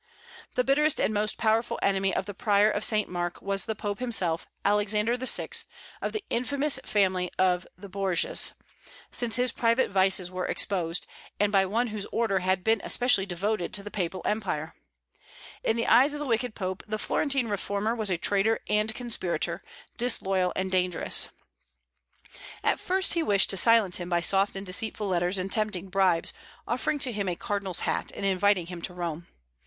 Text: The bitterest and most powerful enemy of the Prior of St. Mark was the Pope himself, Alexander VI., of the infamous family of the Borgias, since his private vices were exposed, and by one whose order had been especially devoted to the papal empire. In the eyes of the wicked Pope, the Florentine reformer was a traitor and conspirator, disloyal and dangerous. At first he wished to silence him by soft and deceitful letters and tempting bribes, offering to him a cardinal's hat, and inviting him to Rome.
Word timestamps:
The 0.55 0.63
bitterest 0.63 0.99
and 0.99 1.13
most 1.13 1.37
powerful 1.37 1.77
enemy 1.83 2.11
of 2.11 2.25
the 2.25 2.33
Prior 2.33 2.71
of 2.71 2.83
St. 2.83 3.07
Mark 3.07 3.39
was 3.39 3.65
the 3.65 3.75
Pope 3.75 3.99
himself, 3.99 4.47
Alexander 4.65 5.15
VI., 5.15 5.49
of 6.01 6.11
the 6.11 6.23
infamous 6.31 6.79
family 6.83 7.29
of 7.37 7.67
the 7.77 7.87
Borgias, 7.87 8.53
since 9.11 9.35
his 9.35 9.51
private 9.51 9.91
vices 9.91 10.31
were 10.31 10.47
exposed, 10.47 11.05
and 11.39 11.51
by 11.51 11.67
one 11.67 11.89
whose 11.89 12.07
order 12.07 12.39
had 12.39 12.63
been 12.63 12.81
especially 12.83 13.27
devoted 13.27 13.75
to 13.75 13.83
the 13.83 13.91
papal 13.91 14.23
empire. 14.25 14.73
In 15.63 15.77
the 15.77 15.85
eyes 15.85 16.15
of 16.15 16.19
the 16.19 16.25
wicked 16.25 16.55
Pope, 16.55 16.81
the 16.87 16.97
Florentine 16.97 17.47
reformer 17.47 17.93
was 17.95 18.09
a 18.09 18.17
traitor 18.17 18.59
and 18.67 18.95
conspirator, 18.95 19.61
disloyal 19.97 20.51
and 20.55 20.71
dangerous. 20.71 21.29
At 22.63 22.79
first 22.79 23.13
he 23.13 23.21
wished 23.21 23.51
to 23.51 23.55
silence 23.55 23.97
him 23.97 24.09
by 24.09 24.21
soft 24.21 24.55
and 24.55 24.65
deceitful 24.65 25.07
letters 25.07 25.37
and 25.37 25.51
tempting 25.51 25.89
bribes, 25.89 26.33
offering 26.67 26.97
to 26.97 27.11
him 27.11 27.29
a 27.29 27.35
cardinal's 27.35 27.81
hat, 27.81 28.11
and 28.15 28.25
inviting 28.25 28.65
him 28.65 28.81
to 28.81 28.95
Rome. 28.95 29.27